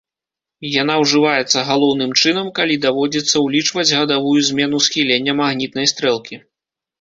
[0.81, 6.35] Яна ўжываецца галоўным чынам, калі даводзіцца ўлічваць гадавую змену схілення магнітнай стрэлкі.